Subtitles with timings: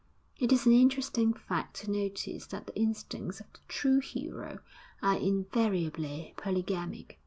[0.39, 4.57] It is an interesting fact to notice that the instincts of the true hero
[5.03, 7.19] are invariably polygamic....